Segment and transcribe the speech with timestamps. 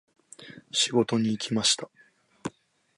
[0.71, 1.87] 仕事に行きました。